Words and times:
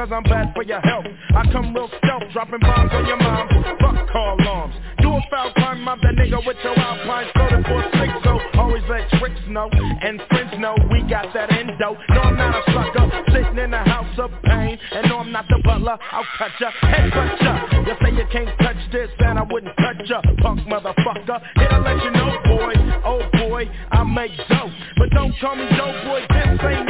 cause 0.00 0.08
I'm 0.12 0.22
bad 0.24 0.52
for 0.54 0.62
your 0.62 0.80
health. 0.80 1.04
I 1.36 1.44
come 1.52 1.74
real 1.74 1.88
stealth, 1.98 2.24
dropping 2.32 2.60
bombs 2.60 2.90
on 2.92 3.06
your 3.06 3.16
mom. 3.18 3.48
Fuck 3.80 4.08
call 4.10 4.36
alarms. 4.40 4.74
Do 5.02 5.12
a 5.12 5.20
foul 5.30 5.52
crime, 5.52 5.82
mob 5.82 5.98
that 6.02 6.14
nigga 6.16 6.44
with 6.46 6.56
your 6.64 6.78
alpine 6.78 7.26
soda 7.36 7.62
for 7.68 7.82
six, 8.00 8.12
so 8.24 8.38
always 8.58 8.82
let 8.88 9.08
tricks 9.20 9.40
know. 9.48 9.68
And 9.72 10.20
friends 10.28 10.52
know 10.58 10.74
we 10.90 11.02
got 11.08 11.32
that 11.34 11.52
endo. 11.52 11.96
No, 12.10 12.20
I'm 12.20 12.36
not 12.36 12.56
a 12.56 12.72
sucker, 12.72 13.24
sitting 13.32 13.58
in 13.58 13.74
a 13.74 13.84
house 13.88 14.18
of 14.18 14.30
pain. 14.44 14.78
And 14.92 15.08
no, 15.08 15.18
I'm 15.18 15.32
not 15.32 15.46
the 15.48 15.60
butler, 15.64 15.98
I'll 16.12 16.26
cut 16.38 16.52
ya, 16.60 16.70
head 16.80 17.12
cut 17.12 17.40
ya. 17.40 17.84
You 17.86 17.94
say 18.02 18.12
you 18.16 18.26
can't 18.32 18.58
touch 18.60 18.80
this, 18.92 19.10
and 19.20 19.38
I 19.38 19.42
wouldn't 19.42 19.76
touch 19.76 20.08
ya, 20.08 20.20
punk 20.40 20.60
motherfucker. 20.68 21.40
Here 21.56 21.68
to 21.68 21.78
let 21.80 22.02
you 22.04 22.10
know, 22.10 22.30
boy, 22.44 22.74
oh 23.04 23.22
boy, 23.36 23.70
I 23.90 24.04
make 24.04 24.36
dope. 24.48 24.70
But 24.96 25.10
don't 25.10 25.34
call 25.40 25.56
me 25.56 25.68
dope 25.76 26.04
boy, 26.04 26.20
this 26.28 26.60
ain't 26.60 26.89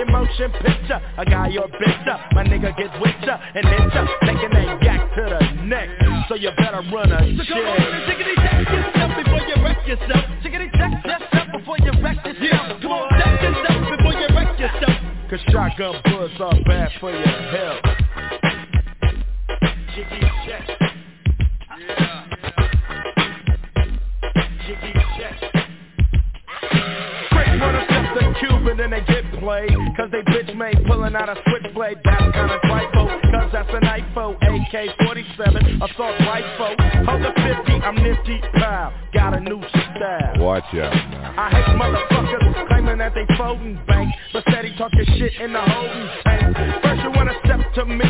fucking 0.00 0.12
motion 0.12 0.50
picture. 0.62 1.00
A 1.18 1.24
guy 1.24 1.48
or 1.56 1.68
bitch 1.68 2.08
up, 2.08 2.20
my 2.32 2.44
nigga 2.44 2.76
gets 2.76 2.92
with 3.00 3.14
ya 3.26 3.36
and 3.54 3.66
hit 3.66 3.94
ya, 3.94 4.06
taking 4.22 4.50
that 4.50 4.82
yak 4.82 5.14
to 5.14 5.22
the 5.22 5.64
neck. 5.66 5.88
So 6.28 6.34
you 6.36 6.50
better 6.56 6.82
run 6.92 7.12
a 7.12 7.18
So 7.36 7.44
shit. 7.44 7.48
come 7.48 7.66
on 7.66 7.80
and 7.80 8.04
tickety 8.08 8.34
check 8.36 8.68
yourself 8.68 9.10
before 9.16 9.42
you 9.46 9.56
wreck 9.64 9.86
yourself. 9.86 10.24
Tickety 10.42 10.70
check 10.76 11.04
yourself 11.04 11.48
before 11.52 11.78
you 11.78 11.92
wreck 12.02 12.16
yourself. 12.24 12.40
Yeah, 12.40 12.80
Come 12.80 12.92
on, 12.92 13.08
check 13.20 13.42
yourself 13.42 13.80
before 13.96 14.14
you 14.14 14.28
wreck 14.34 14.58
yourself. 14.58 14.96
Cause 15.30 15.40
shotgun 15.50 15.94
bullets 16.04 16.34
are 16.40 16.60
bad 16.66 16.90
for 17.00 17.10
your 17.12 17.26
health. 17.26 17.82
Jiggy 19.94 20.20
check. 20.46 20.66
Jiggy 24.66 24.92
check. 25.18 25.38
Quick 27.30 27.48
wanna 27.60 27.84
step 27.86 28.14
the 28.14 28.34
Cuban 28.40 28.80
and 28.80 28.92
they 28.92 29.00
get 29.00 29.29
played 29.40 29.72
Cause 29.96 30.10
they 30.12 30.22
bitch 30.30 30.54
made 30.54 30.76
pulling 30.86 31.16
out 31.16 31.28
a 31.28 31.36
switchblade. 31.48 31.98
That's 32.04 32.22
kinda 32.32 32.58
trifle 32.62 33.08
Cause 33.32 33.50
that's 33.52 33.72
an 33.72 33.82
IFO 33.82 34.36
AK-47 34.36 35.82
Assault 35.82 36.16
rifle. 36.20 36.76
Hold 37.08 37.22
the 37.24 37.32
50, 37.34 37.72
I'm 37.82 37.96
nifty 37.96 38.38
Pow, 38.54 38.92
got 39.12 39.34
a 39.34 39.40
new 39.40 39.60
style. 39.72 40.34
Watch 40.38 40.64
out 40.74 40.94
now. 41.10 41.34
I 41.36 41.50
hate 41.50 41.72
motherfuckers 41.74 42.68
claiming 42.68 42.98
that 42.98 43.14
they 43.14 43.26
folding 43.36 43.80
bank 43.88 44.14
But 44.32 44.44
steady 44.48 44.74
talking 44.76 45.04
shit 45.18 45.32
in 45.40 45.52
the 45.52 45.60
holding 45.60 46.08
tank. 46.24 46.56
First 46.84 47.02
you 47.02 47.10
wanna 47.10 47.34
step 47.44 47.60
to 47.74 47.84
me 47.86 48.04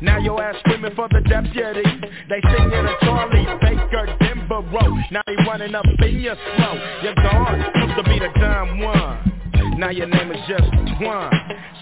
Now 0.00 0.18
your 0.18 0.40
ass 0.42 0.56
screaming 0.60 0.94
for 0.94 1.08
the 1.08 1.20
deputy. 1.28 1.82
They 2.28 2.40
singing 2.40 2.86
a 2.86 2.94
Charlie 3.02 3.46
Baker 3.60 4.16
Denver 4.20 4.62
Road 4.70 5.00
Now 5.10 5.22
they 5.26 5.36
running 5.48 5.74
up 5.74 5.86
in 5.98 6.20
your 6.20 6.36
slow 6.56 6.74
You're 7.02 7.14
gone, 7.14 7.60
used 7.74 7.96
to 7.96 8.04
be 8.04 8.18
the 8.18 8.30
dumb 8.38 8.80
one 8.80 9.33
now 9.78 9.90
your 9.90 10.06
name 10.06 10.30
is 10.32 10.38
just 10.48 10.62
Twan 10.62 11.30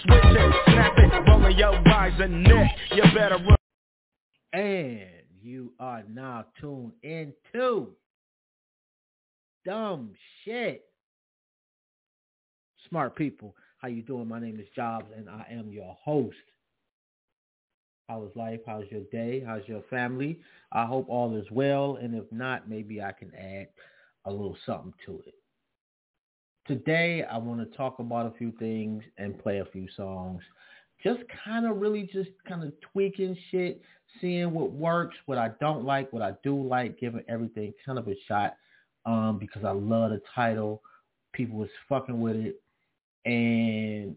Switch 0.02 0.24
it, 0.24 0.54
snap 0.66 0.92
it, 0.96 1.28
rolling 1.28 1.56
your 1.56 1.88
eyes 1.88 2.18
and 2.18 2.42
neck 2.44 2.70
You 2.92 3.02
better 3.14 3.36
run 3.36 3.56
And 4.52 5.22
you 5.40 5.72
are 5.78 6.02
now 6.08 6.46
tuned 6.60 6.92
into 7.02 7.88
dumb 9.64 10.12
shit. 10.44 10.84
Smart 12.88 13.16
people, 13.16 13.54
how 13.78 13.88
you 13.88 14.02
doing? 14.02 14.28
My 14.28 14.40
name 14.40 14.58
is 14.60 14.66
Jobs 14.74 15.06
and 15.16 15.28
I 15.28 15.46
am 15.50 15.70
your 15.72 15.96
host. 16.02 16.36
How 18.08 18.24
is 18.24 18.30
life? 18.34 18.60
How's 18.66 18.84
your 18.90 19.04
day? 19.12 19.42
How's 19.46 19.66
your 19.66 19.82
family? 19.88 20.40
I 20.72 20.84
hope 20.84 21.06
all 21.08 21.36
is 21.36 21.50
well 21.50 21.98
and 22.00 22.14
if 22.14 22.30
not, 22.30 22.68
maybe 22.68 23.00
I 23.00 23.12
can 23.12 23.32
add 23.34 23.68
a 24.24 24.30
little 24.30 24.56
something 24.66 24.94
to 25.06 25.22
it. 25.26 25.34
Today 26.72 27.22
I 27.30 27.36
want 27.36 27.60
to 27.60 27.76
talk 27.76 27.98
about 27.98 28.24
a 28.24 28.38
few 28.38 28.50
things 28.52 29.02
and 29.18 29.38
play 29.38 29.58
a 29.58 29.64
few 29.66 29.86
songs. 29.94 30.40
Just 31.04 31.20
kind 31.44 31.66
of 31.66 31.76
really 31.82 32.08
just 32.10 32.30
kind 32.48 32.64
of 32.64 32.72
tweaking 32.80 33.36
shit, 33.50 33.82
seeing 34.22 34.54
what 34.54 34.72
works, 34.72 35.14
what 35.26 35.36
I 35.36 35.50
don't 35.60 35.84
like, 35.84 36.10
what 36.14 36.22
I 36.22 36.32
do 36.42 36.66
like, 36.66 36.98
giving 36.98 37.24
everything 37.28 37.74
kind 37.84 37.98
of 37.98 38.08
a 38.08 38.14
shot 38.26 38.56
um, 39.04 39.36
because 39.38 39.64
I 39.64 39.72
love 39.72 40.12
the 40.12 40.22
title. 40.34 40.80
People 41.34 41.58
was 41.58 41.68
fucking 41.90 42.18
with 42.18 42.36
it 42.36 42.62
and 43.26 44.16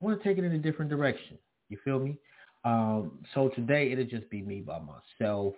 I 0.00 0.04
want 0.04 0.22
to 0.22 0.28
take 0.28 0.38
it 0.38 0.44
in 0.44 0.52
a 0.52 0.58
different 0.58 0.92
direction. 0.92 1.38
You 1.70 1.78
feel 1.84 1.98
me? 1.98 2.18
Um, 2.64 3.18
so 3.34 3.48
today 3.48 3.90
it'll 3.90 4.04
just 4.04 4.30
be 4.30 4.42
me 4.42 4.60
by 4.60 4.78
myself. 4.78 5.54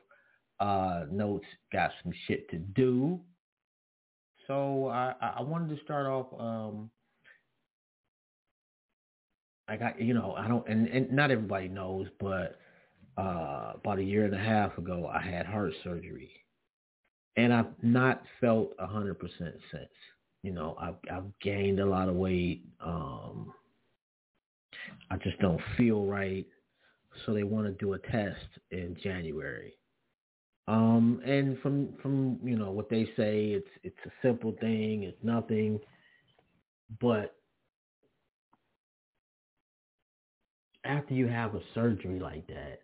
Uh, 0.61 1.05
notes 1.11 1.45
got 1.75 1.91
some 2.03 2.15
shit 2.27 2.49
to 2.53 2.57
do. 2.57 3.21
So 4.47 4.89
I, 4.89 5.15
I 5.21 5.43
wanted 5.43 5.77
to 5.77 5.83
start 5.85 6.07
off. 6.07 6.27
Um, 6.39 6.91
I 9.69 9.77
got 9.77 10.01
you 10.01 10.15
know 10.15 10.35
I 10.37 10.49
don't 10.49 10.67
and, 10.69 10.89
and 10.89 11.11
not 11.13 11.31
everybody 11.31 11.69
knows, 11.69 12.07
but 12.21 12.59
uh, 13.17 13.73
about 13.75 13.99
a 13.99 14.03
year 14.03 14.25
and 14.25 14.35
a 14.35 14.39
half 14.39 14.77
ago 14.79 15.11
I 15.13 15.21
had 15.23 15.47
heart 15.47 15.73
surgery, 15.85 16.31
and 17.37 17.53
I've 17.53 17.73
not 17.83 18.23
felt 18.41 18.73
a 18.79 18.87
hundred 18.87 19.19
percent 19.19 19.55
since. 19.71 19.89
You 20.43 20.53
know 20.53 20.77
I've 20.81 20.97
I've 21.11 21.39
gained 21.41 21.81
a 21.81 21.87
lot 21.87 22.09
of 22.09 22.17
weight. 22.17 22.65
Um, 22.85 23.53
I 25.11 25.17
just 25.17 25.39
don't 25.39 25.61
feel 25.77 26.05
right, 26.05 26.47
so 27.25 27.33
they 27.33 27.45
want 27.45 27.67
to 27.67 27.73
do 27.73 27.93
a 27.93 27.99
test 27.99 28.41
in 28.73 28.97
January. 29.03 29.75
Um, 30.69 31.21
and 31.25 31.59
from 31.61 31.95
from 32.03 32.39
you 32.45 32.57
know 32.57 32.71
what 32.71 32.89
they 32.89 33.05
say, 33.17 33.47
it's 33.51 33.69
it's 33.83 33.99
a 34.07 34.11
simple 34.23 34.53
thing, 34.61 35.03
it's 35.03 35.23
nothing, 35.25 35.81
but 37.01 37.35
after 40.85 41.15
you 41.15 41.27
have 41.29 41.55
a 41.55 41.61
surgery 41.75 42.19
like 42.21 42.47
that, 42.49 42.81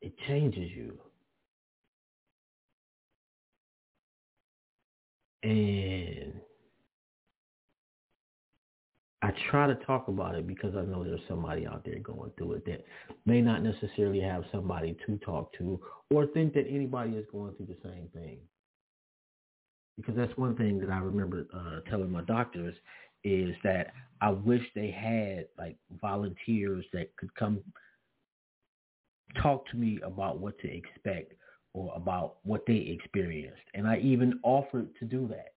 it 0.00 0.14
changes 0.26 0.70
you. 0.74 0.98
And 5.42 6.40
I 9.20 9.32
try 9.50 9.66
to 9.66 9.74
talk 9.74 10.06
about 10.06 10.36
it 10.36 10.46
because 10.46 10.76
I 10.76 10.82
know 10.82 11.02
there's 11.02 11.20
somebody 11.28 11.66
out 11.66 11.84
there 11.84 11.98
going 11.98 12.30
through 12.38 12.52
it 12.52 12.64
that 12.66 12.84
may 13.26 13.40
not 13.40 13.64
necessarily 13.64 14.20
have 14.20 14.44
somebody 14.52 14.96
to 15.06 15.16
talk 15.18 15.52
to 15.58 15.80
or 16.10 16.26
think 16.26 16.54
that 16.54 16.66
anybody 16.68 17.12
is 17.12 17.26
going 17.32 17.54
through 17.54 17.66
the 17.66 17.76
same 17.82 18.08
thing. 18.14 18.38
Because 19.96 20.14
that's 20.14 20.36
one 20.36 20.56
thing 20.56 20.78
that 20.78 20.90
I 20.90 20.98
remember 20.98 21.46
uh, 21.52 21.80
telling 21.90 22.12
my 22.12 22.22
doctors 22.22 22.76
is 23.24 23.56
that 23.64 23.92
I 24.20 24.30
wish 24.30 24.62
they 24.76 24.92
had 24.92 25.46
like 25.58 25.76
volunteers 26.00 26.84
that 26.92 27.16
could 27.16 27.34
come 27.34 27.60
talk 29.42 29.68
to 29.70 29.76
me 29.76 29.98
about 30.04 30.38
what 30.38 30.58
to 30.60 30.72
expect 30.72 31.32
or 31.74 31.92
about 31.96 32.36
what 32.44 32.64
they 32.66 32.96
experienced. 33.00 33.62
And 33.74 33.88
I 33.88 33.98
even 33.98 34.38
offered 34.44 34.88
to 35.00 35.04
do 35.04 35.26
that 35.28 35.54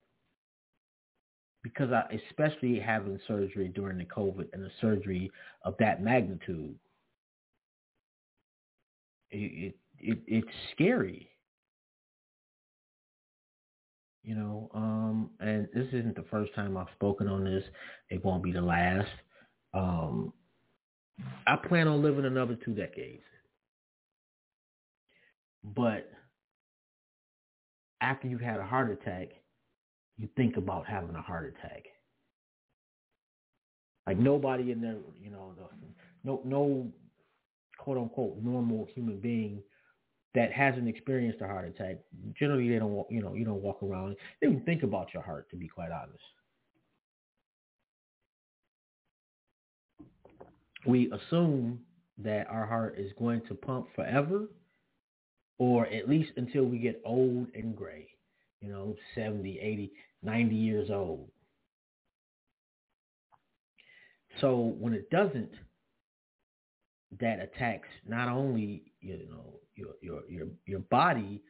because 1.63 1.92
I, 1.92 2.04
especially 2.30 2.80
having 2.80 3.19
surgery 3.28 3.72
during 3.74 3.98
the 3.98 4.06
COVID 4.06 4.48
and 4.54 4.63
a 4.66 4.69
surgery 4.80 5.31
of 5.63 5.75
that 5.80 6.04
magnitude, 6.04 6.75
it, 9.30 9.74
it, 9.74 9.75
it 10.00 10.19
it's 10.28 10.48
scary. 10.74 11.30
You 14.24 14.36
know, 14.36 14.69
um, 14.75 15.31
and 15.40 15.68
this 15.74 15.88
isn't 15.88 16.16
the 16.16 16.25
first 16.30 16.54
time 16.54 16.78
I've 16.78 16.88
spoken 16.96 17.28
on 17.28 17.44
this. 17.44 17.63
It 18.10 18.24
won't 18.24 18.44
be 18.44 18.52
the 18.52 18.62
last. 18.62 19.10
Um, 19.74 20.34
I 21.48 21.56
plan 21.56 21.88
on 21.88 22.04
living 22.04 22.25
another 22.25 22.58
two 22.63 22.74
decades. 22.74 23.24
But 25.63 26.10
after 28.02 28.28
you've 28.28 28.42
had 28.42 28.60
a 28.60 28.66
heart 28.66 28.92
attack, 28.92 29.30
you 30.18 30.28
think 30.36 30.58
about 30.58 30.86
having 30.86 31.16
a 31.16 31.22
heart 31.22 31.56
attack. 31.58 31.84
Like 34.08 34.18
nobody 34.18 34.72
in 34.72 34.81
there, 34.81 34.98
you 35.22 35.30
know, 35.31 35.54
the, 35.58 35.66
no 36.24 36.42
no 36.44 36.92
quote 37.78 37.98
unquote 37.98 38.38
normal 38.42 38.88
human 38.94 39.19
being 39.19 39.62
that 40.34 40.52
hasn't 40.52 40.88
experienced 40.88 41.42
a 41.42 41.48
heart 41.48 41.68
attack. 41.68 41.98
Generally, 42.40 42.69
they 42.69 42.80
don't, 42.80 43.10
you 43.12 43.22
know, 43.22 43.34
you 43.34 43.46
don't 43.46 43.62
walk 43.62 43.84
around. 43.84 44.16
They 44.40 44.48
don't 44.48 44.66
think 44.66 44.84
about 44.84 45.13
your 45.13 45.24
heart, 45.24 45.50
to 45.50 45.56
be 45.56 45.68
quite 45.68 45.92
honest. 45.92 46.24
We 50.86 51.12
assume 51.12 51.80
that 52.18 52.48
our 52.48 52.66
heart 52.66 52.96
is 52.98 53.12
going 53.19 53.42
to 53.48 53.54
pump 53.54 53.88
forever, 53.96 54.48
or 55.60 55.86
at 55.88 56.10
least 56.10 56.31
until 56.38 56.63
we 56.63 56.80
get 56.80 57.02
old 57.06 57.48
and 57.54 57.75
gray 57.75 58.08
you 58.62 58.72
know, 58.72 58.96
70, 59.16 59.60
80, 59.60 59.92
90 60.24 60.56
years 60.56 60.90
old. 60.92 61.28
So 64.40 64.75
when 64.80 64.94
it 64.94 65.10
doesn't, 65.10 65.52
that 67.19 67.40
attacks 67.42 67.90
not 68.08 68.30
only, 68.30 68.84
you 69.02 69.19
know, 69.30 69.56
your 69.75 69.90
your 70.02 70.22
your 70.30 70.48
your 70.66 70.80
body, 70.80 71.42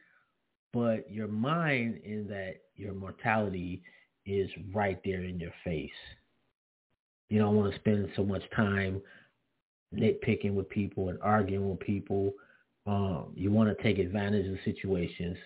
but 0.72 1.08
your 1.10 1.28
mind 1.28 2.00
in 2.04 2.26
that 2.28 2.56
your 2.74 2.94
mortality 2.94 3.82
is 4.26 4.50
right 4.74 5.00
there 5.04 5.22
in 5.22 5.38
your 5.38 5.52
face. 5.64 5.90
You 7.28 7.38
don't 7.38 7.56
want 7.56 7.72
to 7.72 7.78
spend 7.78 8.08
so 8.16 8.24
much 8.24 8.42
time 8.54 9.00
nitpicking 9.94 10.54
with 10.54 10.68
people 10.68 11.08
and 11.10 11.18
arguing 11.22 11.68
with 11.70 11.80
people. 11.80 12.32
Um, 12.86 13.32
you 13.36 13.52
want 13.52 13.76
to 13.76 13.82
take 13.82 13.98
advantage 13.98 14.46
of 14.46 14.58
situations 14.64 15.36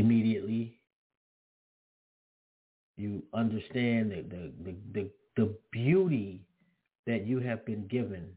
immediately. 0.00 0.80
You 2.96 3.22
understand 3.32 4.10
the, 4.10 4.22
the, 4.22 4.52
the, 4.64 4.76
the, 4.92 5.10
the 5.36 5.54
beauty 5.70 6.42
that 7.06 7.26
you 7.26 7.38
have 7.40 7.64
been 7.64 7.86
given 7.86 8.28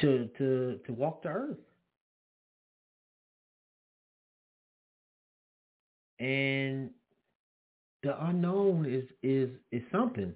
to 0.00 0.28
to 0.38 0.80
to 0.86 0.92
walk 0.92 1.22
the 1.22 1.28
earth. 1.28 1.58
And 6.18 6.90
the 8.02 8.24
unknown 8.26 8.86
is 8.86 9.04
is 9.22 9.50
is 9.70 9.82
something. 9.92 10.34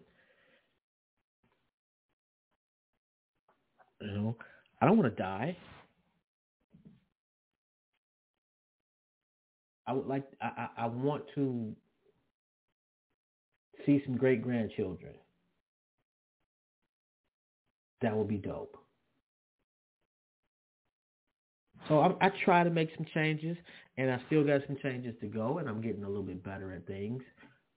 You 4.01 4.13
know, 4.13 4.37
I 4.81 4.87
don't 4.87 4.99
want 4.99 5.17
to 5.17 5.23
die. 5.23 5.57
I 9.87 9.93
would 9.93 10.07
like 10.07 10.25
I, 10.41 10.69
I 10.77 10.87
want 10.87 11.25
to 11.35 11.75
see 13.85 14.03
some 14.05 14.17
great 14.17 14.43
grandchildren. 14.43 15.15
That 18.03 18.17
would 18.17 18.29
be 18.29 18.37
dope. 18.37 18.77
So 21.89 22.01
I, 22.01 22.27
I 22.27 22.31
try 22.45 22.65
to 22.65 22.71
make 22.71 22.91
some 22.97 23.07
changes, 23.15 23.57
and 23.97 24.11
I 24.11 24.21
still 24.27 24.45
got 24.45 24.63
some 24.67 24.77
changes 24.83 25.15
to 25.21 25.27
go, 25.27 25.59
and 25.59 25.69
I'm 25.69 25.81
getting 25.81 26.03
a 26.03 26.09
little 26.09 26.23
bit 26.23 26.43
better 26.43 26.73
at 26.73 26.87
things 26.87 27.23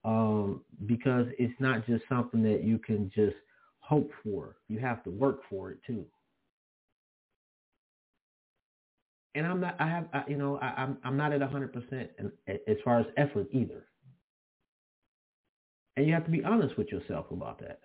um, 0.03 0.61
because 0.85 1.27
it's 1.37 1.53
not 1.59 1.85
just 1.85 2.03
something 2.09 2.41
that 2.43 2.63
you 2.63 2.79
can 2.79 3.11
just 3.13 3.35
hope 3.79 4.09
for. 4.23 4.55
You 4.67 4.79
have 4.79 5.03
to 5.03 5.09
work 5.09 5.41
for 5.49 5.71
it 5.71 5.79
too. 5.85 6.05
And 9.35 9.45
I'm 9.45 9.61
not. 9.61 9.75
I 9.79 9.87
have. 9.87 10.07
I, 10.13 10.23
you 10.27 10.37
know. 10.37 10.57
I, 10.57 10.73
I'm. 10.77 10.97
I'm 11.03 11.17
not 11.17 11.33
at 11.33 11.41
100 11.41 11.73
percent 11.73 12.09
as 12.47 12.77
far 12.83 12.99
as 12.99 13.05
effort 13.17 13.47
either. 13.51 13.85
And 15.97 16.07
you 16.07 16.13
have 16.13 16.25
to 16.25 16.31
be 16.31 16.43
honest 16.43 16.77
with 16.77 16.87
yourself 16.89 17.25
about 17.31 17.59
that. 17.59 17.81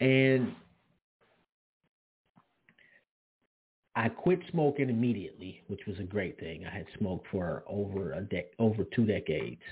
And 0.00 0.52
I 3.94 4.10
quit 4.10 4.40
smoking 4.50 4.90
immediately, 4.90 5.62
which 5.68 5.80
was 5.86 5.98
a 5.98 6.02
great 6.04 6.38
thing. 6.38 6.66
I 6.66 6.76
had 6.76 6.86
smoked 6.98 7.26
for 7.30 7.64
over 7.66 8.12
a 8.12 8.20
de- 8.22 8.50
over 8.58 8.84
two 8.84 9.06
decades. 9.06 9.62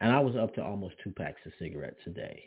And 0.00 0.10
I 0.10 0.18
was 0.18 0.34
up 0.34 0.54
to 0.54 0.64
almost 0.64 0.94
two 1.04 1.10
packs 1.12 1.40
of 1.46 1.52
cigarettes 1.58 2.00
a 2.06 2.10
day. 2.10 2.42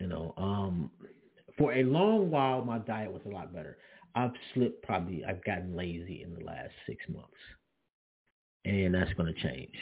You 0.00 0.08
know, 0.08 0.34
um, 0.36 0.90
for 1.58 1.72
a 1.72 1.82
long 1.84 2.30
while, 2.30 2.64
my 2.64 2.78
diet 2.78 3.12
was 3.12 3.22
a 3.26 3.30
lot 3.30 3.52
better. 3.52 3.78
I've 4.14 4.32
slipped 4.52 4.82
probably, 4.84 5.24
I've 5.24 5.44
gotten 5.44 5.76
lazy 5.76 6.22
in 6.22 6.34
the 6.34 6.44
last 6.44 6.70
six 6.86 7.04
months 7.08 7.34
and 8.64 8.94
that's 8.94 9.12
going 9.14 9.32
to 9.32 9.40
change. 9.40 9.74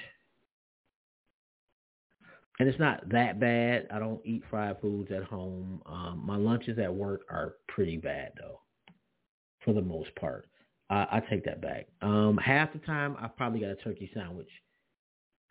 And 2.58 2.68
it's 2.68 2.78
not 2.78 3.08
that 3.10 3.40
bad. 3.40 3.88
I 3.92 3.98
don't 3.98 4.20
eat 4.24 4.42
fried 4.50 4.80
foods 4.80 5.10
at 5.10 5.24
home. 5.24 5.82
Um, 5.86 6.22
my 6.24 6.36
lunches 6.36 6.78
at 6.78 6.92
work 6.92 7.22
are 7.30 7.54
pretty 7.68 7.96
bad 7.96 8.32
though, 8.38 8.60
for 9.64 9.72
the 9.72 9.82
most 9.82 10.14
part. 10.16 10.48
I, 10.90 11.06
I 11.10 11.22
take 11.30 11.44
that 11.44 11.60
back. 11.62 11.86
Um, 12.02 12.38
half 12.38 12.72
the 12.72 12.78
time 12.80 13.16
I 13.20 13.28
probably 13.28 13.60
got 13.60 13.70
a 13.70 13.76
turkey 13.76 14.10
sandwich 14.14 14.50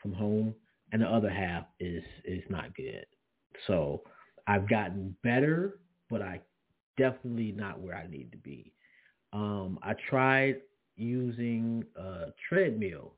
from 0.02 0.14
home, 0.14 0.54
and 0.92 1.02
the 1.02 1.08
other 1.08 1.30
half 1.30 1.66
is 1.80 2.04
is 2.24 2.44
not 2.50 2.76
good. 2.76 3.06
So 3.68 4.04
I've 4.48 4.70
gotten 4.70 5.16
better, 5.24 5.80
but 6.12 6.22
I 6.22 6.42
definitely 6.98 7.54
not 7.54 7.80
where 7.80 7.96
I 7.96 8.06
need 8.08 8.32
to 8.34 8.38
be. 8.38 8.74
Um, 9.34 9.80
I 9.82 9.94
tried 10.10 10.58
using 10.98 11.84
a 11.96 12.28
treadmill 12.50 13.16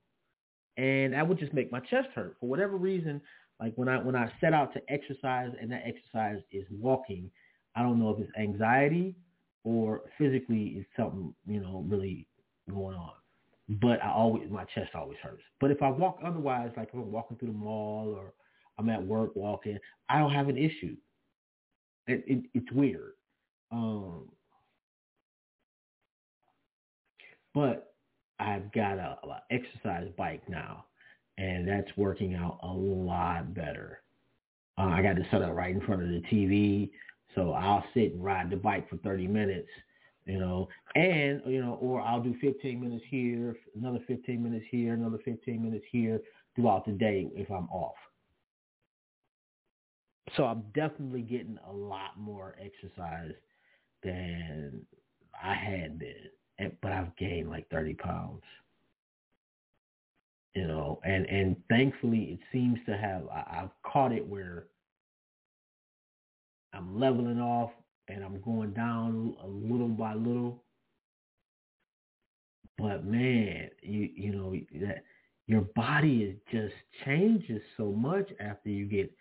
and 0.77 1.13
that 1.13 1.27
would 1.27 1.39
just 1.39 1.53
make 1.53 1.71
my 1.71 1.79
chest 1.79 2.09
hurt 2.15 2.37
for 2.39 2.47
whatever 2.47 2.77
reason. 2.77 3.21
Like 3.59 3.73
when 3.75 3.87
I 3.87 3.97
when 3.97 4.15
I 4.15 4.31
set 4.41 4.53
out 4.53 4.73
to 4.73 4.81
exercise 4.89 5.51
and 5.61 5.71
that 5.71 5.83
exercise 5.85 6.41
is 6.51 6.65
walking, 6.71 7.29
I 7.75 7.81
don't 7.81 7.99
know 7.99 8.09
if 8.11 8.19
it's 8.19 8.31
anxiety 8.37 9.15
or 9.63 10.01
physically 10.17 10.75
it's 10.77 10.89
something 10.97 11.33
you 11.45 11.59
know 11.61 11.85
really 11.87 12.27
going 12.69 12.95
on. 12.95 13.11
But 13.81 14.03
I 14.03 14.11
always 14.11 14.49
my 14.49 14.65
chest 14.75 14.91
always 14.95 15.17
hurts. 15.21 15.43
But 15.59 15.71
if 15.71 15.81
I 15.81 15.89
walk 15.89 16.19
otherwise, 16.25 16.71
like 16.75 16.89
if 16.89 16.95
I'm 16.95 17.11
walking 17.11 17.37
through 17.37 17.49
the 17.49 17.53
mall 17.57 18.13
or 18.15 18.33
I'm 18.77 18.89
at 18.89 19.05
work 19.05 19.35
walking, 19.35 19.77
I 20.09 20.19
don't 20.19 20.33
have 20.33 20.49
an 20.49 20.57
issue. 20.57 20.95
It, 22.07 22.23
it, 22.27 22.43
it's 22.53 22.71
weird. 22.71 23.13
Um, 23.71 24.29
but 27.53 27.93
I've 28.39 28.71
got 28.73 28.97
a, 28.97 29.17
a 29.23 29.41
exercise 29.51 30.09
bike 30.17 30.47
now, 30.49 30.85
and 31.37 31.67
that's 31.67 31.89
working 31.97 32.35
out 32.35 32.59
a 32.63 32.67
lot 32.67 33.53
better. 33.53 34.01
Uh, 34.77 34.87
I 34.87 35.01
got 35.01 35.15
to 35.15 35.25
set 35.31 35.41
up 35.41 35.53
right 35.53 35.73
in 35.73 35.81
front 35.81 36.01
of 36.01 36.09
the 36.09 36.21
TV, 36.31 36.89
so 37.35 37.51
I'll 37.51 37.83
sit 37.93 38.13
and 38.13 38.23
ride 38.23 38.49
the 38.49 38.57
bike 38.57 38.89
for 38.89 38.97
30 38.97 39.27
minutes, 39.27 39.69
you 40.25 40.39
know, 40.39 40.67
and 40.95 41.41
you 41.45 41.61
know, 41.61 41.77
or 41.81 42.01
I'll 42.01 42.21
do 42.21 42.35
15 42.41 42.81
minutes 42.81 43.03
here, 43.09 43.55
another 43.75 43.99
15 44.07 44.41
minutes 44.41 44.65
here, 44.69 44.93
another 44.93 45.19
15 45.23 45.63
minutes 45.63 45.85
here 45.91 46.19
throughout 46.55 46.85
the 46.85 46.91
day 46.91 47.29
if 47.35 47.49
I'm 47.51 47.69
off. 47.69 47.95
So 50.35 50.45
I'm 50.45 50.63
definitely 50.73 51.21
getting 51.21 51.57
a 51.67 51.71
lot 51.71 52.17
more 52.17 52.55
exercise 52.59 53.33
than 54.03 54.81
I 55.41 55.53
had 55.53 55.99
been 55.99 56.29
but 56.81 56.91
I've 56.91 57.15
gained 57.17 57.49
like 57.49 57.69
30 57.69 57.95
pounds. 57.95 58.43
You 60.55 60.67
know, 60.67 60.99
and, 61.03 61.25
and 61.25 61.55
thankfully 61.67 62.37
it 62.37 62.39
seems 62.51 62.77
to 62.85 62.95
have, 62.95 63.23
I, 63.27 63.61
I've 63.61 63.91
caught 63.91 64.11
it 64.11 64.25
where 64.25 64.65
I'm 66.73 66.99
leveling 66.99 67.39
off 67.39 67.71
and 68.07 68.23
I'm 68.23 68.39
going 68.41 68.73
down 68.73 69.35
a 69.43 69.47
little 69.47 69.87
by 69.87 70.13
little. 70.13 70.63
But 72.77 73.05
man, 73.05 73.69
you, 73.81 74.09
you 74.15 74.31
know, 74.31 74.55
that 74.85 75.03
your 75.47 75.61
body 75.75 76.23
is 76.23 76.35
just 76.51 76.75
changes 77.03 77.61
so 77.75 77.91
much 77.91 78.29
after 78.39 78.69
you 78.69 78.85
get 78.85 79.11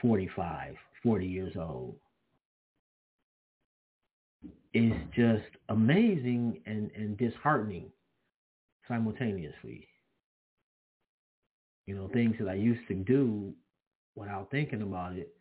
45, 0.00 0.74
40 1.02 1.26
years 1.26 1.52
old 1.56 1.96
It's 4.78 5.14
just 5.14 5.56
amazing 5.70 6.60
and, 6.66 6.90
and 6.94 7.16
disheartening 7.16 7.90
simultaneously. 8.86 9.88
You 11.86 11.96
know, 11.96 12.10
things 12.12 12.36
that 12.38 12.48
I 12.48 12.56
used 12.56 12.86
to 12.88 12.94
do 12.94 13.54
without 14.16 14.50
thinking 14.50 14.82
about 14.82 15.14
it, 15.14 15.34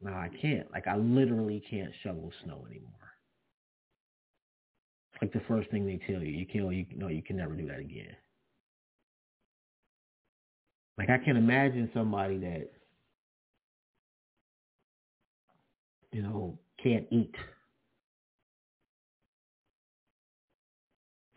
now 0.00 0.14
I 0.14 0.30
can't. 0.40 0.70
Like 0.72 0.86
I 0.86 0.96
literally 0.96 1.62
can't 1.68 1.92
shovel 2.02 2.32
snow 2.42 2.64
anymore. 2.70 2.94
Like 5.20 5.34
the 5.34 5.42
first 5.46 5.70
thing 5.70 5.84
they 5.84 6.00
tell 6.10 6.22
you, 6.22 6.32
you 6.32 6.46
can't. 6.46 6.72
you 6.72 6.86
know 6.96 7.08
you 7.08 7.22
can 7.22 7.36
never 7.36 7.54
do 7.54 7.66
that 7.66 7.80
again. 7.80 8.16
Like 10.96 11.10
I 11.10 11.18
can't 11.18 11.36
imagine 11.36 11.90
somebody 11.92 12.38
that 12.38 12.70
you 16.12 16.22
know 16.22 16.58
can't 16.82 17.06
eat 17.10 17.34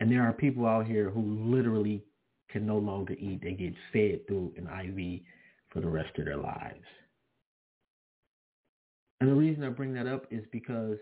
And 0.04 0.12
there 0.12 0.22
are 0.22 0.34
people 0.34 0.66
out 0.66 0.86
here 0.86 1.08
who 1.08 1.22
literally 1.22 2.04
can 2.50 2.66
no 2.66 2.76
longer 2.76 3.14
eat. 3.14 3.40
They 3.42 3.52
get 3.52 3.72
fed 3.90 4.26
through 4.26 4.52
an 4.58 4.66
IV 4.66 5.22
for 5.72 5.80
the 5.80 5.88
rest 5.88 6.18
of 6.18 6.26
their 6.26 6.36
lives. 6.36 6.84
And 9.20 9.30
the 9.30 9.34
reason 9.34 9.64
I 9.64 9.70
bring 9.70 9.94
that 9.94 10.06
up 10.06 10.26
is 10.30 10.44
because 10.52 10.98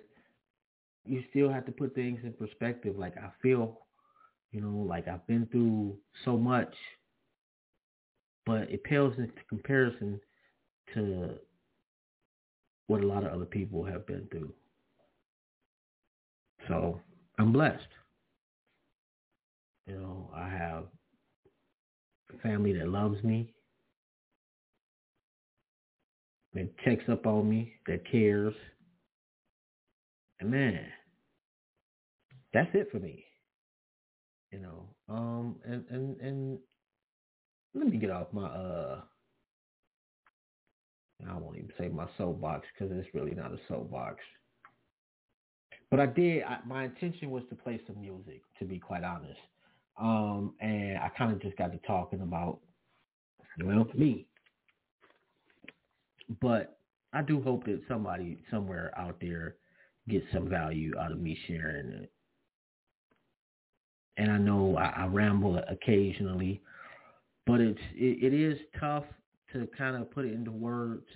you 1.05 1.25
still 1.31 1.51
have 1.51 1.67
to 1.67 1.73
put 1.73 1.97
things 1.97 2.21
in 2.23 2.33
perspective. 2.35 2.97
Like 2.97 3.17
I 3.17 3.31
feel, 3.43 3.81
you 4.53 4.61
know, 4.61 4.85
like 4.89 5.09
I've 5.09 5.27
been 5.27 5.47
through 5.51 5.97
so 6.25 6.37
much, 6.37 6.73
but 8.47 8.71
it 8.71 8.85
pales 8.85 9.15
into 9.19 9.33
comparison 9.49 10.21
to 10.95 11.31
what 12.93 13.03
a 13.03 13.07
lot 13.07 13.25
of 13.25 13.33
other 13.33 13.47
people 13.47 13.83
have 13.83 14.07
been 14.07 14.29
through. 14.31 14.53
So 16.69 17.01
I'm 17.39 17.51
blessed. 17.51 17.89
You 19.87 19.95
know, 19.95 20.31
I 20.35 20.47
have 20.47 20.85
a 22.35 22.39
family 22.43 22.75
that 22.75 22.89
loves 22.89 23.25
me, 23.25 23.55
that 26.53 26.69
checks 26.85 27.05
up 27.11 27.27
on 27.27 27.49
me, 27.49 27.73
that 27.87 28.03
cares. 28.11 28.55
And 30.41 30.51
man, 30.51 30.85
that's 32.53 32.69
it 32.75 32.89
for 32.93 32.99
me. 32.99 33.25
You 34.51 34.59
know, 34.59 34.89
um, 35.09 35.57
and, 35.65 35.83
and, 35.89 36.21
and 36.21 36.59
let 37.75 37.87
me 37.87 37.97
get 37.97 38.11
off 38.11 38.27
my 38.33 38.47
uh 38.49 39.01
I 41.31 41.37
won't 41.37 41.57
even 41.57 41.73
say 41.79 41.89
my 41.89 42.07
soapbox 42.19 42.67
because 42.73 42.95
it's 42.97 43.15
really 43.15 43.35
not 43.35 43.53
a 43.53 43.59
soapbox. 43.69 44.17
But 45.91 46.01
I 46.01 46.07
did. 46.07 46.43
I, 46.43 46.59
my 46.67 46.85
intention 46.85 47.31
was 47.31 47.43
to 47.51 47.55
play 47.55 47.81
some 47.87 48.01
music, 48.01 48.41
to 48.59 48.65
be 48.65 48.79
quite 48.79 49.05
honest. 49.05 49.39
Um, 50.01 50.55
and 50.61 50.99
I 50.99 51.11
kind 51.17 51.33
of 51.33 51.43
just 51.43 51.57
got 51.57 51.71
to 51.73 51.79
talking 51.87 52.23
about, 52.23 52.61
well, 53.63 53.87
me. 53.95 54.27
But 56.41 56.79
I 57.13 57.23
do 57.23 57.43
hope 57.43 57.67
that 57.67 57.83
somebody 57.89 58.39
somewhere 58.51 58.93
out 58.97 59.17
there 59.21 59.57
gets 60.09 60.25
some 60.33 60.49
value 60.49 60.93
out 60.99 61.13
of 61.13 61.21
me 61.21 61.39
sharing 61.47 61.89
it. 61.89 62.13
And 64.17 64.31
I 64.31 64.39
know 64.39 64.77
I, 64.77 65.03
I 65.03 65.07
ramble 65.07 65.63
occasionally, 65.69 66.63
but 67.47 67.61
it's 67.61 67.81
it, 67.95 68.33
it 68.33 68.35
is 68.35 68.59
tough 68.81 69.05
to 69.53 69.69
kind 69.77 69.97
of 69.97 70.11
put 70.11 70.25
it 70.25 70.33
into 70.33 70.51
words 70.51 71.07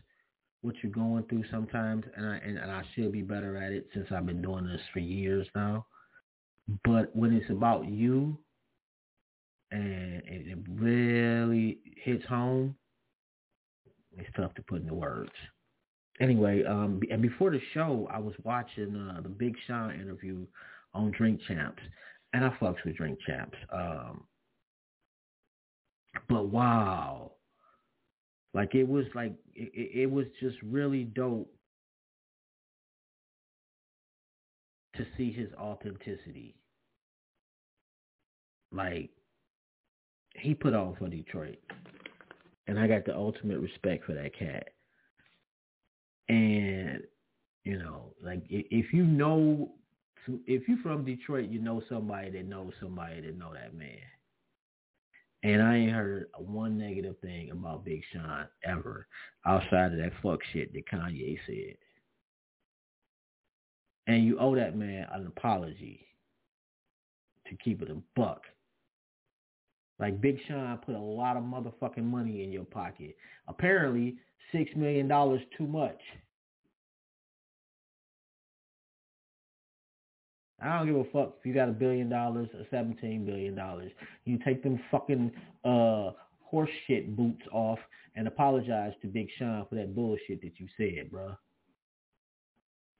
what 0.62 0.74
you're 0.82 0.92
going 0.92 1.24
through 1.24 1.44
sometimes, 1.50 2.04
and 2.16 2.26
I 2.26 2.36
and, 2.38 2.58
and 2.58 2.70
I 2.70 2.82
should 2.94 3.12
be 3.12 3.22
better 3.22 3.56
at 3.56 3.72
it 3.72 3.88
since 3.94 4.06
I've 4.10 4.26
been 4.26 4.42
doing 4.42 4.66
this 4.66 4.80
for 4.92 4.98
years 4.98 5.46
now. 5.54 5.86
But 6.84 7.14
when 7.14 7.32
it's 7.32 7.50
about 7.50 7.86
you, 7.88 8.36
and 9.70 10.22
it 10.26 10.58
really 10.68 11.78
hits 12.02 12.24
home, 12.26 12.74
it's 14.16 14.28
tough 14.36 14.54
to 14.54 14.62
put 14.62 14.82
into 14.82 14.94
words. 14.94 15.30
Anyway, 16.20 16.64
um, 16.64 17.00
and 17.10 17.20
before 17.20 17.50
the 17.50 17.60
show, 17.74 18.08
I 18.10 18.18
was 18.18 18.34
watching 18.42 18.96
uh, 18.96 19.20
the 19.20 19.28
Big 19.28 19.54
Sean 19.66 19.92
interview 19.92 20.46
on 20.94 21.12
Drink 21.16 21.40
Champs, 21.46 21.82
and 22.32 22.44
I 22.44 22.48
fucks 22.60 22.82
with 22.84 22.96
Drink 22.96 23.18
Champs. 23.26 23.56
Um, 23.72 24.24
but 26.28 26.48
wow, 26.48 27.32
like 28.56 28.74
it 28.74 28.88
was 28.88 29.04
like 29.14 29.34
it, 29.54 29.70
it 29.74 30.10
was 30.10 30.24
just 30.40 30.56
really 30.62 31.04
dope 31.04 31.52
to 34.96 35.04
see 35.18 35.30
his 35.30 35.48
authenticity. 35.60 36.56
Like 38.72 39.10
he 40.36 40.54
put 40.54 40.72
on 40.72 40.96
for 40.98 41.06
Detroit. 41.08 41.58
And 42.66 42.80
I 42.80 42.86
got 42.86 43.04
the 43.04 43.14
ultimate 43.14 43.60
respect 43.60 44.06
for 44.06 44.14
that 44.14 44.36
cat. 44.36 44.68
And, 46.30 47.02
you 47.64 47.78
know, 47.78 48.14
like 48.24 48.42
if 48.48 48.90
you 48.94 49.04
know, 49.04 49.72
if 50.46 50.66
you're 50.66 50.82
from 50.82 51.04
Detroit, 51.04 51.50
you 51.50 51.60
know 51.60 51.82
somebody 51.90 52.30
that 52.30 52.46
knows 52.46 52.72
somebody 52.80 53.20
that 53.20 53.38
know 53.38 53.52
that 53.52 53.74
man. 53.74 53.98
And 55.42 55.62
I 55.62 55.76
ain't 55.76 55.92
heard 55.92 56.28
one 56.38 56.78
negative 56.78 57.16
thing 57.20 57.50
about 57.50 57.84
Big 57.84 58.02
Sean 58.12 58.46
ever 58.64 59.06
outside 59.44 59.92
of 59.92 59.98
that 59.98 60.12
fuck 60.22 60.40
shit 60.52 60.72
that 60.72 60.88
Kanye 60.88 61.38
said. 61.46 61.76
And 64.06 64.24
you 64.24 64.38
owe 64.38 64.54
that 64.54 64.76
man 64.76 65.06
an 65.12 65.26
apology 65.26 66.06
to 67.48 67.56
keep 67.56 67.82
it 67.82 67.90
a 67.90 67.96
buck. 68.14 68.42
Like 69.98 70.20
Big 70.20 70.38
Sean 70.46 70.78
put 70.78 70.94
a 70.94 71.00
lot 71.00 71.36
of 71.36 71.42
motherfucking 71.42 72.04
money 72.04 72.42
in 72.44 72.52
your 72.52 72.64
pocket. 72.64 73.16
Apparently, 73.48 74.16
six 74.52 74.70
million 74.76 75.08
dollars 75.08 75.40
too 75.56 75.66
much. 75.66 76.00
I 80.60 80.78
don't 80.78 80.86
give 80.86 80.96
a 80.96 81.04
fuck 81.04 81.34
if 81.38 81.46
you 81.46 81.52
got 81.52 81.68
a 81.68 81.72
billion 81.72 82.08
dollars 82.08 82.48
or 82.54 82.66
seventeen 82.70 83.26
billion 83.26 83.54
dollars. 83.54 83.92
You 84.24 84.38
take 84.44 84.62
them 84.62 84.80
fucking 84.90 85.32
uh 85.64 86.10
horse 86.42 86.70
shit 86.86 87.16
boots 87.16 87.42
off 87.52 87.78
and 88.14 88.26
apologize 88.26 88.92
to 89.02 89.08
Big 89.08 89.28
Sean 89.38 89.66
for 89.68 89.74
that 89.74 89.94
bullshit 89.94 90.40
that 90.42 90.52
you 90.58 90.68
said, 90.76 91.10
bro. 91.10 91.36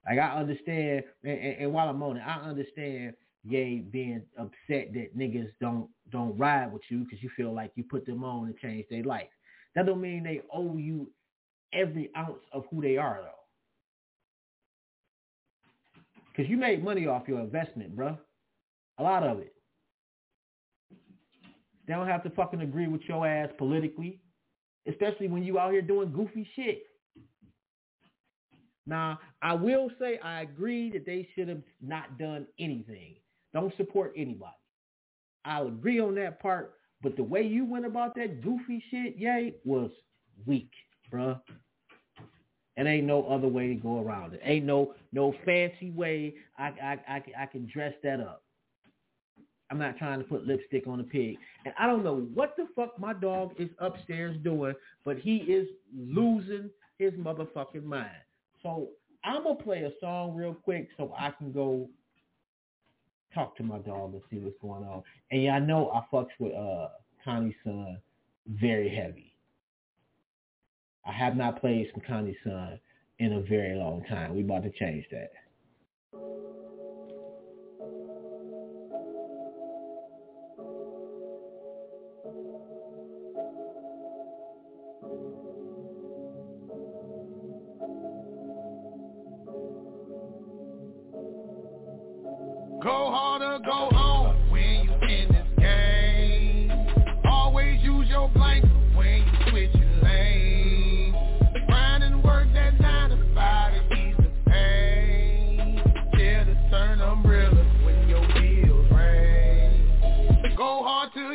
Like 0.07 0.19
I 0.19 0.37
understand, 0.37 1.05
and, 1.25 1.39
and, 1.39 1.57
and 1.63 1.73
while 1.73 1.89
I'm 1.89 2.03
on 2.03 2.19
it, 2.19 2.21
I 2.21 2.41
understand 2.41 3.15
Ye 3.49 3.85
being 3.93 4.23
upset 4.37 4.93
that 4.95 5.17
niggas 5.17 5.51
don't 5.61 5.89
don't 6.11 6.37
ride 6.37 6.73
with 6.73 6.83
you 6.89 7.05
because 7.05 7.23
you 7.23 7.31
feel 7.37 7.55
like 7.55 7.71
you 7.77 7.85
put 7.85 8.05
them 8.05 8.25
on 8.25 8.47
and 8.47 8.57
change 8.59 8.87
their 8.91 9.05
life. 9.05 9.29
That 9.75 9.87
don't 9.87 10.01
mean 10.01 10.25
they 10.25 10.43
owe 10.53 10.77
you 10.77 11.09
every 11.73 12.11
ounce 12.17 12.43
of 12.53 12.65
who 12.71 12.83
they 12.83 12.97
are 12.97 13.21
though. 13.23 13.46
Because 16.37 16.51
you 16.51 16.57
made 16.59 16.85
money 16.85 17.07
off 17.07 17.27
your 17.27 17.41
investment, 17.41 17.97
bruh. 17.97 18.19
A 18.99 19.03
lot 19.03 19.23
of 19.23 19.39
it. 19.39 19.55
They 21.87 21.95
don't 21.95 22.09
have 22.09 22.23
to 22.25 22.31
fucking 22.31 22.61
agree 22.61 22.89
with 22.89 23.03
your 23.09 23.27
ass 23.27 23.51
politically, 23.57 24.21
especially 24.89 25.29
when 25.29 25.45
you 25.45 25.59
out 25.59 25.73
here 25.73 25.83
doing 25.83 26.13
goofy 26.13 26.47
shit. 26.55 26.83
Now, 28.87 29.19
I 29.43 29.55
will 29.55 29.91
say 29.99 30.19
I 30.19 30.43
agree 30.43 30.91
that 30.91 31.07
they 31.07 31.29
should 31.35 31.49
have 31.49 31.63
not 31.81 32.19
done 32.19 32.47
anything. 32.59 33.17
Don't 33.53 33.77
support 33.77 34.13
anybody. 34.17 34.53
I'll 35.45 35.69
agree 35.69 36.01
on 36.01 36.15
that 36.17 36.41
part, 36.41 36.75
but 37.03 37.17
the 37.17 37.23
way 37.23 37.43
you 37.43 37.65
went 37.65 37.87
about 37.87 38.15
that 38.17 38.43
goofy 38.43 38.83
shit, 38.91 39.17
Ye, 39.17 39.55
was 39.65 39.91
weak, 40.45 40.71
bruh. 41.13 41.41
And 42.77 42.87
ain't 42.87 43.07
no 43.07 43.25
other 43.25 43.49
way 43.49 43.69
to 43.69 43.75
go 43.75 44.03
around 44.03 44.35
it. 44.35 44.41
Ain't 44.45 44.67
no 44.67 44.95
no 45.13 45.35
fancy 45.45 45.91
way 45.91 46.35
I 46.59 46.65
I 46.65 46.99
I, 47.09 47.23
I 47.43 47.47
can 47.47 47.69
dress 47.73 47.95
that 48.03 48.21
up. 48.21 48.43
I'm 49.71 49.79
not 49.79 49.99
trying 49.99 50.21
to 50.21 50.25
put 50.25 50.47
lipstick 50.47 50.87
on 50.87 51.01
a 51.01 51.05
pig. 51.05 51.39
And 51.65 51.75
I 51.79 51.87
don't 51.87 52.05
know 52.05 52.29
what 52.35 52.55
the 52.57 52.69
fuck 52.77 52.99
my 52.99 53.13
dog 53.13 53.53
is 53.59 53.69
upstairs 53.79 54.37
doing, 54.45 54.75
but 55.05 55.19
he 55.19 55.39
is 55.39 55.67
losing 55.97 56.71
his 56.99 57.13
motherfucking 57.15 57.83
mind. 57.83 58.11
So 58.63 58.91
I'm 59.25 59.43
to 59.43 59.55
play 59.55 59.83
a 59.83 59.91
song 60.01 60.37
real 60.37 60.55
quick 60.55 60.89
so 60.97 61.13
I 61.19 61.31
can 61.31 61.53
go 61.53 61.89
talk 63.35 63.57
to 63.57 63.63
my 63.63 63.79
dog 63.79 64.15
and 64.15 64.23
see 64.31 64.39
what's 64.39 64.57
going 64.63 64.85
on. 64.85 65.03
And 65.31 65.43
yeah, 65.43 65.57
I 65.57 65.59
know 65.59 65.91
I 65.91 66.05
fucks 66.15 66.29
with 66.39 66.55
uh 66.55 66.89
Connie's 67.25 67.55
son 67.65 67.99
very 68.49 68.89
heavy. 68.89 69.36
I 71.07 71.13
have 71.13 71.37
not 71.37 71.61
played 71.61 71.89
some 71.93 72.03
Connie 72.07 72.37
Son 72.43 72.81
in 73.19 73.35
a 73.35 73.41
very 73.41 73.77
long 73.77 74.05
time. 74.09 74.35
We 74.35 74.43
about 74.43 74.65
to 74.65 74.71
change 74.71 75.07
that. 75.11 75.31
Go 92.83 93.11
harder, 93.11 93.65
go 93.65 93.96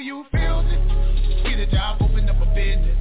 you 0.01 0.25
feel 0.31 0.65
it. 0.65 1.43
Get 1.43 1.59
a 1.59 1.67
job, 1.67 2.01
open 2.01 2.27
up 2.27 2.41
a 2.41 2.45
business. 2.55 2.97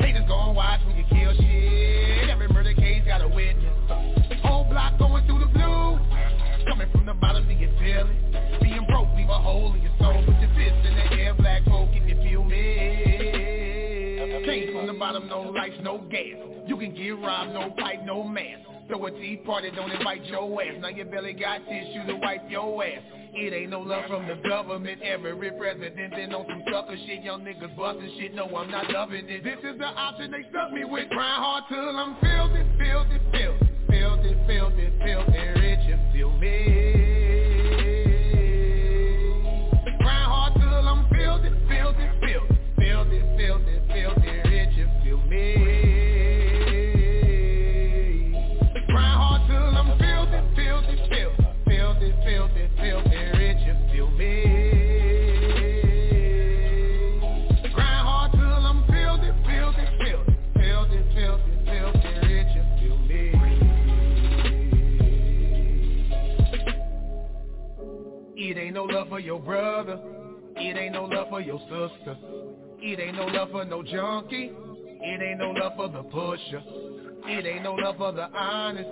Haters 0.00 0.24
gon' 0.26 0.54
watch 0.54 0.80
when 0.86 0.96
you 0.96 1.04
kill 1.08 1.32
shit. 1.34 2.28
Every 2.28 2.48
murder 2.48 2.74
case 2.74 3.02
got 3.06 3.22
a 3.22 3.28
witness. 3.28 3.72
Whole 4.42 4.64
block 4.64 4.98
going 4.98 5.24
through 5.26 5.40
the 5.40 5.46
blue. 5.46 5.98
Coming 6.66 6.90
from 6.90 7.06
the 7.06 7.14
bottom, 7.14 7.46
do 7.46 7.54
you 7.54 7.68
feel 7.78 8.08
it? 8.08 8.60
Being 8.62 8.84
broke, 8.88 9.08
leave 9.16 9.28
a 9.28 9.38
hole 9.38 9.74
in 9.74 9.82
your 9.82 9.92
soul. 9.98 10.24
Put 10.26 10.40
your 10.40 10.50
fist 10.54 10.86
in 10.86 10.94
the 10.96 11.12
air, 11.22 11.34
black 11.34 11.64
folk, 11.66 11.90
if 11.92 12.06
you 12.08 12.16
feel 12.22 12.44
me. 12.44 12.64
Came 14.44 14.72
from 14.74 14.86
the 14.86 14.94
bottom, 14.94 15.28
no 15.28 15.42
lights, 15.42 15.76
no 15.82 15.98
gas. 16.10 16.34
Get 17.04 17.18
robbed, 17.20 17.52
no 17.52 17.68
pipe, 17.76 18.02
no 18.06 18.24
mask. 18.24 18.64
Throw 18.88 19.04
a 19.04 19.10
tea 19.10 19.36
party, 19.44 19.70
don't 19.76 19.90
invite 19.90 20.24
your 20.24 20.62
ass. 20.62 20.72
Now 20.80 20.88
your 20.88 21.04
belly 21.04 21.34
got 21.34 21.58
tissue 21.68 22.06
to 22.06 22.16
wipe 22.16 22.50
your 22.50 22.82
ass. 22.82 23.02
It 23.34 23.52
ain't 23.52 23.68
no 23.68 23.80
love 23.80 24.04
from 24.08 24.26
the 24.26 24.36
government. 24.48 25.02
Every 25.02 25.50
president 25.50 26.12
been 26.12 26.32
on 26.32 26.46
some 26.48 26.62
sucker 26.72 26.96
shit. 27.06 27.22
Young 27.22 27.44
niggas 27.44 27.76
busting 27.76 28.10
shit. 28.18 28.34
No, 28.34 28.46
I'm 28.56 28.70
not 28.70 28.90
loving 28.90 29.28
it. 29.28 29.44
This 29.44 29.58
is 29.70 29.78
the 29.78 29.84
option 29.84 30.30
they 30.30 30.48
stuck 30.48 30.72
me 30.72 30.84
with. 30.84 31.10
Grind 31.10 31.42
hard 31.42 31.64
till 31.68 31.78
I'm 31.78 32.16
filthy, 32.22 32.64
filthy, 32.78 33.20
filthy, 33.32 33.68
filthy, 33.90 34.36
filthy, 34.46 34.92
filthy, 35.04 35.60
rich. 35.60 35.80
You 35.86 35.98
feel 36.14 36.32
me? 36.38 36.83
Your 69.24 69.40
brother. 69.40 69.98
It 70.56 70.76
ain't 70.76 70.92
no 70.92 71.04
love 71.04 71.28
for 71.30 71.40
your 71.40 71.58
sister. 71.60 72.16
It 72.80 73.00
ain't 73.00 73.16
no 73.16 73.26
love 73.26 73.50
for 73.50 73.64
no 73.64 73.82
junkie. 73.82 74.52
It 74.52 75.22
ain't 75.22 75.38
no 75.38 75.50
love 75.50 75.72
for 75.76 75.88
the 75.88 76.02
pusher. 76.04 76.62
It 77.26 77.46
ain't 77.46 77.62
no 77.62 77.74
love 77.74 77.96
for 77.96 78.12
the 78.12 78.24
honest. 78.24 78.88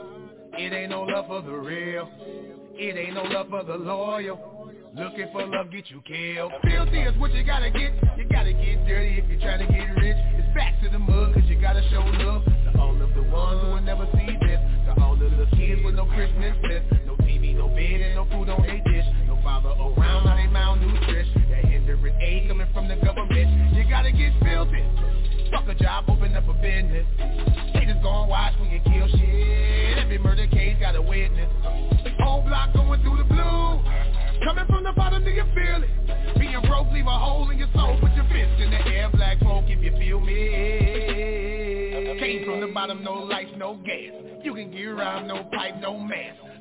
It 0.55 0.73
ain't 0.73 0.91
no 0.91 1.03
love 1.03 1.27
for 1.27 1.43
the 1.43 1.53
real. 1.53 2.09
It 2.75 2.97
ain't 2.97 3.15
no 3.15 3.23
love 3.23 3.49
for 3.51 3.62
the 3.62 3.77
loyal. 3.77 4.71
Looking 4.95 5.29
for 5.33 5.47
love 5.47 5.71
get 5.71 5.89
you 5.91 6.03
killed. 6.03 6.53
Filthy 6.62 7.01
is 7.01 7.17
what 7.19 7.33
you 7.33 7.45
gotta 7.45 7.71
get. 7.71 7.93
You 8.17 8.25
gotta 8.31 8.53
get 8.53 8.87
dirty 8.87 9.19
if 9.19 9.29
you're 9.31 9.41
trying 9.41 9.67
to 9.67 9.73
get 9.73 9.85
rich. 9.97 10.17
It's 10.37 10.55
back 10.55 10.81
to 10.83 10.89
the 10.91 10.99
mud 10.99 11.35
cause 11.35 11.45
you 11.47 11.61
gotta 11.61 11.83
show 11.91 12.01
love 12.01 12.45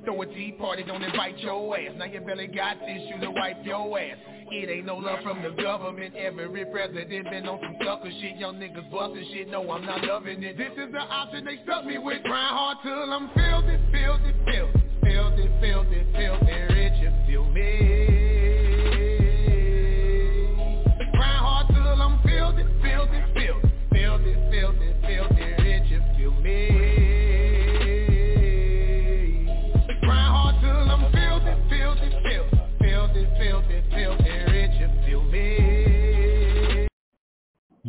Throw 0.04 0.22
a 0.22 0.26
tea 0.26 0.56
party, 0.58 0.84
don't 0.84 1.04
invite 1.04 1.38
your 1.40 1.78
ass. 1.78 1.92
Now 1.96 2.06
your 2.06 2.22
belly 2.22 2.48
got 2.48 2.80
tissue 2.80 3.20
to 3.22 3.30
wipe 3.32 3.64
your 3.64 4.00
ass. 4.00 4.18
It 4.52 4.70
ain't 4.70 4.86
no 4.86 4.98
love 4.98 5.20
from 5.24 5.42
the 5.44 5.52
government. 5.62 6.16
Every 6.16 6.66
president 6.66 7.30
been 7.30 7.48
on 7.48 7.60
some 7.62 7.76
sucker 7.86 8.10
shit. 8.20 8.38
Young 8.38 8.56
niggas 8.56 8.90
busting 8.92 9.26
shit. 9.32 9.50
No, 9.50 9.70
I'm 9.72 9.86
not 9.86 10.04
loving 10.04 10.44
it. 10.44 10.58
This 10.58 10.72
is 10.74 10.92
the 10.92 11.00
option 11.00 11.46
they 11.46 11.60
stuck 11.64 11.86
me 11.86 11.98
with. 12.00 12.24
Grind 12.24 12.56
hard 12.56 12.78
till 12.84 12.94
I'm 12.94 13.30
filthy, 13.30 13.78
filthy, 13.92 14.34
filthy, 14.46 14.90
filthy, 15.04 15.50
filthy, 15.62 16.06
filthy, 16.14 16.74
rich. 16.74 16.94
You 17.00 17.12
feel 17.28 17.46
me? 17.46 18.51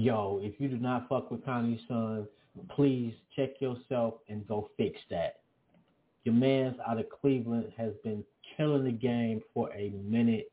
Yo, 0.02 0.40
if 0.42 0.54
you 0.58 0.68
do 0.68 0.78
not 0.78 1.08
fuck 1.08 1.30
with 1.30 1.44
Kanye 1.44 1.78
son, 1.86 2.26
please 2.70 3.14
check 3.36 3.60
yourself 3.60 4.14
and 4.28 4.46
go 4.48 4.68
fix 4.76 4.98
that. 5.10 5.36
Your 6.24 6.34
man's 6.34 6.76
out 6.86 6.98
of 6.98 7.06
Cleveland 7.08 7.72
has 7.76 7.92
been 8.04 8.24
killing 8.56 8.84
the 8.84 8.92
game 8.92 9.40
for 9.54 9.72
a 9.72 9.90
minute. 9.90 10.50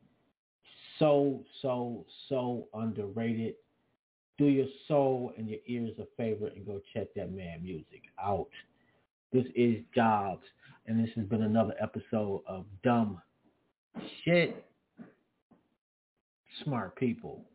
So, 0.99 1.43
so, 1.62 2.05
so 2.27 2.67
underrated. 2.73 3.55
Do 4.38 4.45
your 4.45 4.67
soul 4.88 5.33
and 5.38 5.49
your 5.49 5.59
ears 5.67 5.97
a 5.99 6.05
favor 6.15 6.47
and 6.47 6.65
go 6.65 6.79
check 6.93 7.07
that 7.15 7.31
man 7.31 7.63
music 7.63 8.03
out. 8.23 8.47
This 9.33 9.45
is 9.55 9.77
Jobs, 9.93 10.45
and 10.88 11.03
this 11.03 11.13
has 11.15 11.25
been 11.25 11.43
another 11.43 11.73
episode 11.81 12.41
of 12.47 12.65
Dumb 12.83 13.21
Shit. 14.23 14.65
Smart 16.63 16.95
People. 16.95 17.48